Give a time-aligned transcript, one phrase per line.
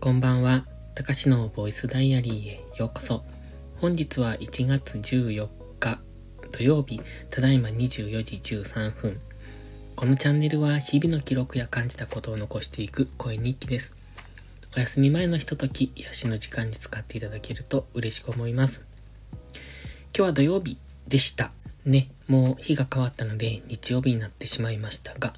[0.00, 0.64] こんばんは。
[0.94, 3.24] たかしのボイスダイアリーへようこそ。
[3.80, 5.48] 本日は1月14
[5.80, 5.98] 日
[6.52, 9.20] 土曜日、ただいま24時13分。
[9.96, 13.96] このチャンネルは日々の記録や感じたことを残していく声日記です。
[14.76, 18.86] お休み前のひととき、癒しの時間に使っていただけると嬉しく思います。
[19.52, 19.62] 今
[20.12, 20.78] 日は土曜日
[21.08, 21.50] でした。
[21.84, 25.34] ね、もう日が変わったので日曜日になってしまいましたが、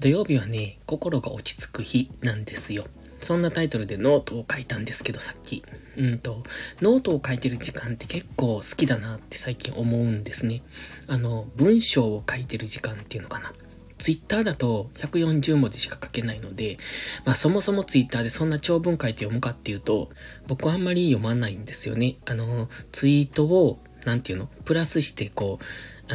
[0.00, 2.84] 土曜日はね、心が落ち着く日なんですよ。
[3.26, 5.64] そんなタイトルでノートを書いたんですけど、さっき。
[5.96, 6.44] うんと、
[6.80, 10.62] ノートを書いてる時間って結構好きだなって最近思うんですね。
[11.08, 13.52] あの、文章を書いてる時間っていうのかな。
[13.98, 16.78] ツイッターだと140文字しか書けないので、
[17.24, 20.08] まあそもそもツイッターでそんな長文書いて読むかっていうと、
[20.46, 22.18] 僕はあんまり読まないんですよね。
[22.26, 25.64] あの、ツイートを、なんていうの、プラスしてこう、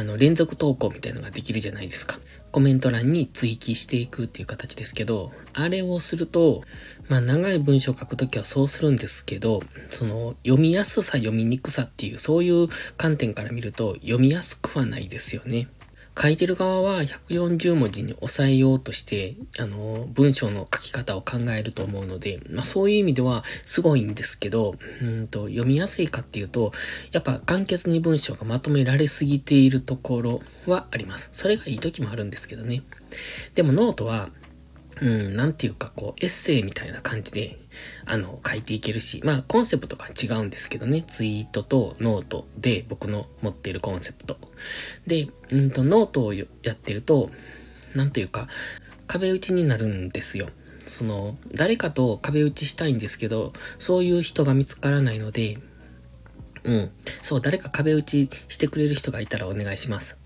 [0.00, 2.18] あの、連続投稿みたいのができるじゃないですか。
[2.52, 6.62] コメント欄に追記していくっていう形ですけど、あれをすると、
[7.08, 15.68] まあ長い文章を書くときはそうするんですけど、その読みやすさ読みにくさっていうそういう観点から見ると読みやすくはないですよね。
[16.20, 26.72] 書いてる側は140文字に抑えようとして、あの、文章の書き方を考えると思うので、まあそういう意味ではすごいんですけど、うんと、読みやすいかっていうと、
[27.12, 31.30] やっぱ簡潔に文章がまとめられすぎているところはあります。
[31.32, 32.82] それがいい時もあるんですけどね。
[33.54, 34.28] でもノートは、
[35.02, 37.58] うん、なんていうかこう、エッセイみたいな感じで、
[38.06, 44.38] あの、書いていけるし、まあ、コンセプトが違うんですけどね、ツイートとノートで僕の持っているコンセプト。
[45.08, 47.30] で、うんと、ノートをやってると、
[47.96, 48.46] なんていうか、
[49.08, 50.48] 壁打ちになるんですよ。
[50.86, 55.58] その、誰かと壁打ちしたいんですけど、そういう人が見つからないので、
[56.62, 56.90] うん。
[57.22, 60.16] そう、誰か壁打ちしてくれる人がいたらお願いします。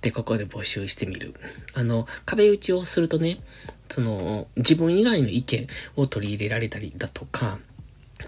[0.00, 1.34] で、ここで募集してみる。
[1.74, 3.40] あの、壁打ちをするとね、
[3.88, 5.66] その、自分以外の意見
[5.96, 7.58] を取り入れられたりだとか、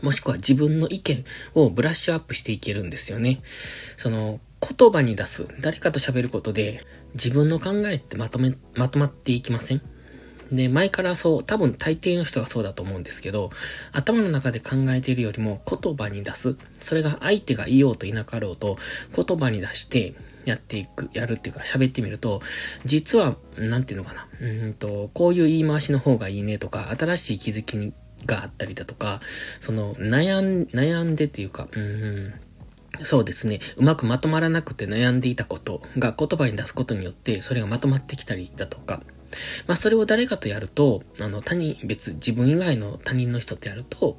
[0.03, 3.41] もしくは自分の意見をブラッシュアップしていけるんですよね。
[3.97, 5.47] その、言葉に出す。
[5.60, 6.84] 誰かと喋ることで、
[7.15, 9.82] 自分の考えってまとめ、まとまっていきません？
[10.53, 13.50] で、前からそう、多分大抵の人がそうだと思うんですけど、
[13.93, 16.56] 頭の中で考えているよりも言葉に出す。
[16.78, 18.78] それが相手が言おうといなかろうと、
[19.15, 20.15] 言葉に出して、
[20.46, 22.40] やっていく、やるっていうか喋ってみると、
[22.86, 24.28] 実は、なんていうのかな。
[24.40, 27.92] うんと、こういう言い回しの方がいいねとか、新しい気づき
[28.24, 29.20] があったりだとか、
[29.60, 32.32] その、悩ん、悩んでっていうか、うん、
[33.02, 33.58] そうですね。
[33.76, 39.02] うまくまとまらなくて悩んでいたことが言葉に出すことによって、それがまとまってきたりだとか、
[39.66, 44.16] まあそれを誰かとやると、あの他人、別、自分以外の他人の人とやると、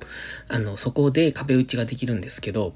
[0.47, 2.73] あのそこで壁打ちができるんですけど、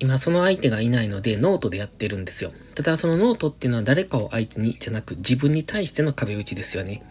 [0.00, 2.52] 今その相手がいないのでノートでやってるんですよ。
[2.74, 7.02] ただそのノートっていうのは誰かを相手にじゃなく自分に対しての壁打ちですよね。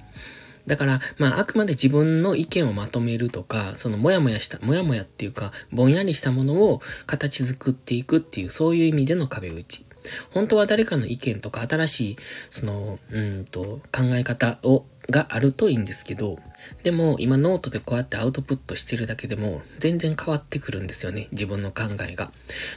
[0.67, 9.85] だから、まあ、あくまで自分の意見をまとめるとか、そのもやもやした、もやもやっていうか、ぼんやりしたものを形作っていくっていう、そういう意味での壁打ち。
[10.31, 12.17] 本当は誰かの意見とか新しい、
[12.49, 16.39] その、うんと、考え方を、があるといいんですけど、
[16.83, 21.27] でも今ノートでこうやってアウトプットしてるだけでも全然変わってくるんですよね。
[21.31, 22.31] 自分の考えが。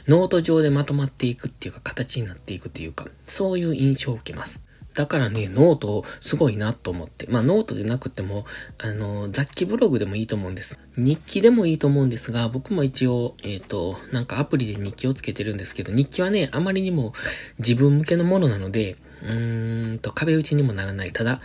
[0.07, 4.61] ノート上でまとまっていくっていうか形になっていくっていうか、そういう印象を受けます。
[4.93, 7.25] だからね、ノートすごいなと思って。
[7.27, 8.45] まあノートでなくても、
[8.77, 10.77] あの、雑記ブログでもいいと思うんです。
[10.97, 17.13] 日記でもいいと思うんですが、僕も一応、えっ、ー、と、なんかアプリで日記をつけてるんですけど、日記はね、あまりにも
[17.59, 21.13] 自分向けのものなので、うーんと、壁打ちにもならない。
[21.13, 21.39] ただ、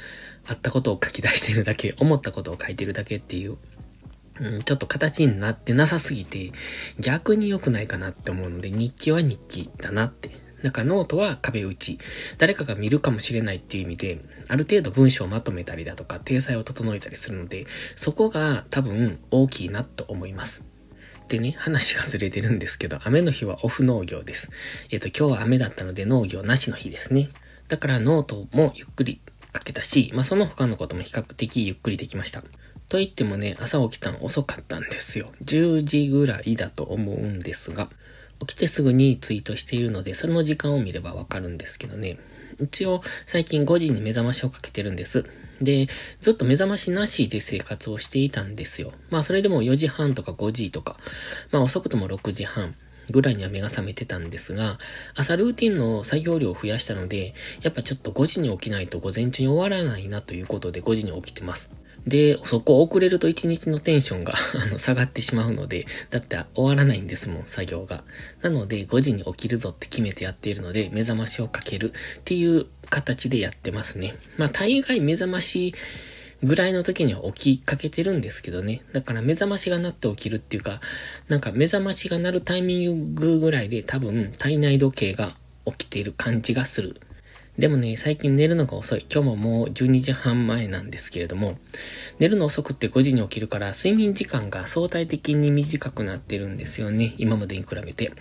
[0.48, 3.56] あったことを書き出してるだけ、思ったことを書いてるだけっていう、
[4.40, 6.52] うん、ちょっと形になってなさすぎて、
[6.98, 11.98] 逆に良くないかなって思うので、日記は日記だなってなんかノートは壁打ち。
[12.38, 20.64] 誰かが見るかもしれないっていう意味で、ある程度文章をまとめたりだとか、体裁を整えたりするので、そこが多分大きいなと思います。
[21.28, 24.50] でね、話がずれてるんですけど、雨の日はオフ農業です。
[24.90, 27.28] えっ、と、今日は雨だったので農業なしの日ですね。
[27.68, 29.20] だからノートもゆっくり
[29.56, 32.42] 書けたし、まあその他のことも比較的ゆっくりできました。
[32.88, 35.32] と言ってもね、朝起きたの遅かったんですよ。
[35.44, 37.88] 10時ぐらいだと思うんですが、
[38.41, 42.18] 起きてすぐにツイートしているので、その時間を見ればわかるんですけどね。
[42.60, 45.24] 一応、最近5時に目覚ましをかけてるんです。
[45.60, 45.88] で、
[46.20, 48.92] ずっと目覚ましなしで生活をしていたんですよ。
[49.10, 50.97] まあ、それでも4時半とか5時とか、
[51.50, 52.74] まあ、遅くとも6時半
[53.10, 54.78] ぐらいには目が覚めてたんですが、
[55.14, 61.70] 朝ルーティンの作業量を増やしたので、やっぱちょっと5時に起きないと午前中に終わらないなということで5時に起きてます。
[62.06, 68.04] で、そこ遅れると一日のテンションが あの下がってしまうので、だって終わらないんですもん、作業が。
[68.42, 74.14] なので、5時に起きるぞって決めてやっているので、目覚ましをかけるっていう形でやってますね。
[74.36, 75.74] まあ、大概目覚まし
[76.42, 78.83] ぐらいの時には起きかけてるんですけどね。
[78.92, 80.80] だから目覚ましが鳴って起きるっていうか、
[81.28, 85.34] なんか目覚ましが鳴るタイミングぐらいで多分体内時計が
[85.65, 87.00] 起きている感じがする。
[87.58, 89.06] でもね、最近寝るのが遅い。
[89.10, 91.56] 今日ももう12時半前なんですけれども、
[92.18, 97.14] 寝るの遅くって5時に起きるから、睡眠時間が相対的に短くなってるんですよね。
[97.16, 98.12] 今までに比べて。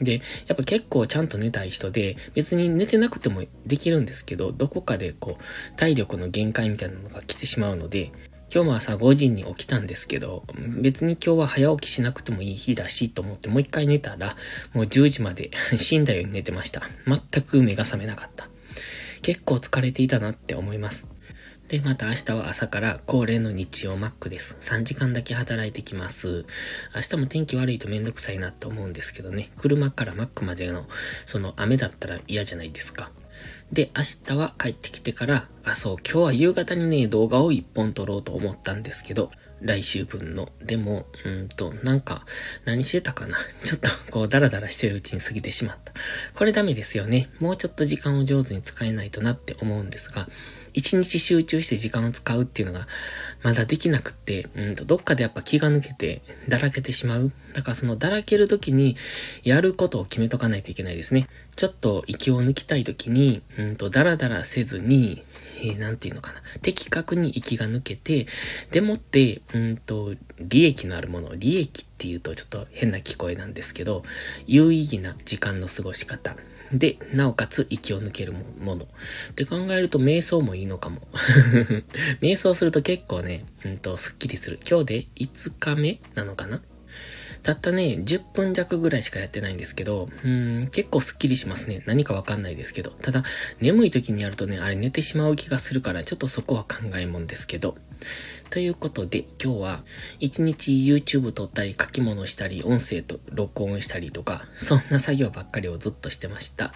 [0.00, 8.12] で、やっぱ結構ちゃんと寝たい人で、別に寝てなくてもできるんですけど、どこかでこう、体力の限界みたいなのが来てしまうので、
[8.54, 10.44] 今日も朝5時に起きたんですけど、
[10.80, 14.36] 別に今日は早起きしなくてもいい日だしと思ってもう一回寝たら、
[14.72, 16.82] もう10時まで死んだように寝てました。
[17.04, 18.53] 全く目が覚めなかった。
[19.24, 21.06] 結構疲れていたなって思います。
[21.68, 24.58] で、また明日は朝から恒例の日曜マックです。
[24.60, 26.44] 3時間だけ働いてきます。
[26.94, 29.50] 明日も天気悪いとめんどくさいなって思うんですけどね。
[29.56, 30.86] 車からマックまでの、
[31.24, 33.12] その雨だったら嫌じゃないですか。
[33.72, 34.02] で、明
[34.34, 39.30] 日は帰ってきてから、あ、そう、今日は夕方にね、動画を1本撮ろうと思ったんですけど、
[39.64, 40.50] 来週分の。
[40.62, 42.24] でも、うんと、なんか、
[42.66, 45.92] 何してたかな ちょっと、こう、ダラダラしてるうちに過ぎてしまった。
[46.34, 47.30] これダメですよね。
[47.40, 50.28] もうちょっと時間を上手に使えないとなって思うんですが、
[50.74, 52.86] 一日集中して時間を使うっていうのが、
[53.42, 57.32] まだできなくって、うんと、どっかでやっぱ気が抜けて、だらけてしまう。
[57.54, 58.96] だからそのだらける時に、
[59.44, 61.28] やることを決めとかないといけないですね。
[61.56, 66.40] ちょっと息を抜きたい時に、うんと、だらだらせずに、ー、なんていうのかな。
[66.62, 68.26] 的確に息が抜けて、
[68.70, 74.04] でもって、うんと、利益のあるもの、利益っていうとちょっと変な聞こえなんですけど、
[74.46, 76.36] 有意義な時間の過ごし方。
[76.72, 78.84] で、なおかつ息を抜けるもの。
[78.84, 81.02] って考えると瞑想もいいのかも。
[82.20, 84.58] 瞑想すると結構ね、うんと、スッキリする。
[84.68, 86.62] 今日で5日目なのかな
[87.44, 91.82] たったね、10分弱ぐらいしかやってないんですけど、うん、結構スッキリしますね。
[91.86, 92.90] 何かわかんないですけど。
[92.90, 93.22] ただ、
[93.60, 97.76] 眠い時にやるとね、あれ寝てしまう気がするから、ちょっとそこは考えもんですけど。
[98.54, 99.82] ということで、今日は
[100.20, 106.72] 一日 YouTube 撮ったり書き物したり、音声と録音したりとか、そんな作業ばっかりをずっとしてました。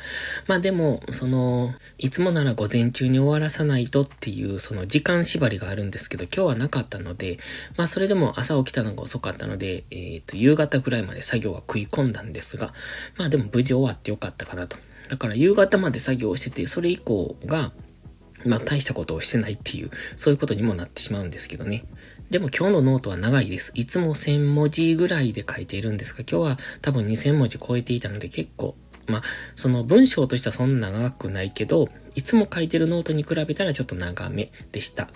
[0.49, 7.39] まあでも、その、いつもなら午前中に終わらさないとっていう、その時間縛りがあるんですけど、今日はなかったので、
[7.77, 12.75] まあそれでも朝起きたのが遅かったので、えっ、ー、と、夕方ぐらいまで作業は食い込んだんですが、
[13.17, 14.77] まあでも無事終わってよかったかなと。
[15.11, 17.71] だから夕方まで作業してて、それ以降が、
[18.49, 21.85] まあ大したことをしてないっていう、そういうことにもなってしまうんですけどね。
[22.31, 23.73] でも今日のノートは長いです。
[23.75, 29.23] いつも1000文字ぐらいで書いているんですが、今日は多分2000文字超えていたので結構、まあ、
[29.57, 35.09] その文章としてはそんな長くないけど、いつも書いてるノートに比べたらちょっと長めでした。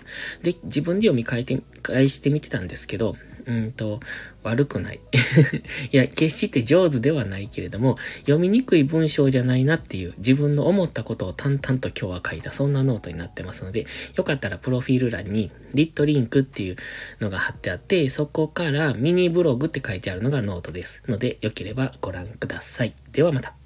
[0.42, 3.16] で、自分で読み返してみてたんですけど、
[3.46, 4.00] うんと、
[4.42, 5.00] 悪くない。
[5.92, 13.86] いや、決して上手ではないけれども、読みにくい文章じゃないなっていう自分の思ったことを淡々と今日は書いた、そんなノートになってますので、
[14.16, 16.76] よかったらプロフィール欄にリットリンクっていう
[17.20, 21.02] のが貼ってあって、そこからミニブログって書いてあるのがノートです。
[21.08, 22.94] ので、よければご覧ください。
[23.12, 23.61] ではまた。